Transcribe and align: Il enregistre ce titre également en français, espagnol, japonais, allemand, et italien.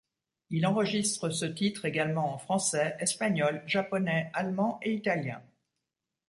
Il 0.49 0.65
enregistre 0.65 1.29
ce 1.29 1.45
titre 1.45 1.85
également 1.85 2.33
en 2.33 2.39
français, 2.39 2.95
espagnol, 2.99 3.61
japonais, 3.67 4.31
allemand, 4.33 4.79
et 4.81 4.93
italien. 4.95 5.43